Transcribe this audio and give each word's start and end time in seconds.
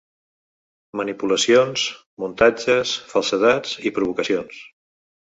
Manipulacions, 0.99 1.83
muntatges, 2.23 2.93
falsedats 3.11 3.75
i 3.91 3.93
provocacions. 3.99 4.57